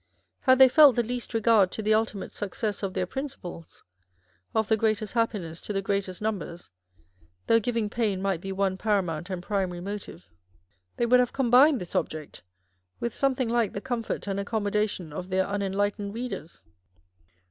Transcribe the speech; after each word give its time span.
Had 0.39 0.57
they 0.57 0.67
felt 0.67 0.95
the 0.95 1.03
least 1.03 1.31
regard 1.31 1.69
to 1.73 1.83
the 1.83 1.93
ultimate 1.93 2.33
success 2.33 2.81
of 2.81 2.95
their 2.95 3.05
prin 3.05 3.27
ciplesâ€" 3.27 3.83
of" 4.55 4.67
the 4.67 4.75
greatest 4.75 5.13
happiness 5.13 5.61
to 5.61 5.73
the 5.73 5.81
greatest 5.83 6.23
num 6.23 6.39
bers," 6.39 6.71
though 7.45 7.59
giving 7.59 7.87
pain 7.87 8.19
might 8.19 8.41
be 8.41 8.51
one 8.51 8.77
paramount 8.79 9.29
and 9.29 9.43
primary 9.43 9.79
motive, 9.79 10.27
they 10.97 11.05
would 11.05 11.19
have 11.19 11.33
combined 11.33 11.79
this 11.79 11.95
object 11.95 12.41
The 12.99 13.05
New 13.05 13.11
School 13.11 13.27
of 13.27 13.31
Reform. 13.35 13.35
259 13.35 13.41
with 13.41 13.41
something 13.45 13.49
like 13.49 13.73
the 13.73 13.79
comfort 13.79 14.27
and 14.27 14.39
accommodation 14.39 15.13
of 15.13 15.29
their 15.29 15.45
unenlightened 15.45 16.15
readers. 16.15 16.63